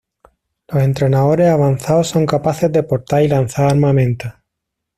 [0.69, 4.33] Los entrenadores avanzados son capaces de portar y lanzar armamento.